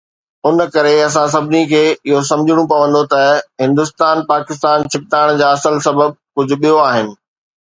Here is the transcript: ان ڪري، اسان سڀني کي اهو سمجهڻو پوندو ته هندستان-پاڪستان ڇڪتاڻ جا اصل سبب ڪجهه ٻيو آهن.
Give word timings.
ان 0.47 0.57
ڪري، 0.75 0.93
اسان 1.07 1.27
سڀني 1.33 1.61
کي 1.71 1.81
اهو 1.91 2.21
سمجهڻو 2.31 2.63
پوندو 2.71 3.03
ته 3.13 3.21
هندستان-پاڪستان 3.67 4.89
ڇڪتاڻ 4.97 5.27
جا 5.43 5.51
اصل 5.59 5.79
سبب 5.89 6.17
ڪجهه 6.37 6.61
ٻيو 6.65 6.83
آهن. 6.89 7.17